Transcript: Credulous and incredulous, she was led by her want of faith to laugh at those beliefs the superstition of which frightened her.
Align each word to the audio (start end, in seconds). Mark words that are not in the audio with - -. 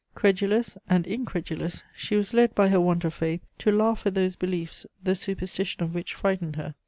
Credulous 0.15 0.79
and 0.89 1.05
incredulous, 1.05 1.83
she 1.95 2.15
was 2.15 2.33
led 2.33 2.55
by 2.55 2.69
her 2.69 2.79
want 2.81 3.03
of 3.05 3.13
faith 3.13 3.41
to 3.59 3.71
laugh 3.71 4.03
at 4.07 4.15
those 4.15 4.35
beliefs 4.35 4.87
the 5.03 5.13
superstition 5.13 5.83
of 5.83 5.93
which 5.93 6.15
frightened 6.15 6.55
her. 6.55 6.73